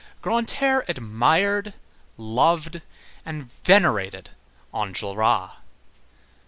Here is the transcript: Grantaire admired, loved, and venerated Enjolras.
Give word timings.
Grantaire 0.23 0.83
admired, 0.89 1.75
loved, 2.17 2.81
and 3.23 3.51
venerated 3.63 4.31
Enjolras. 4.73 5.57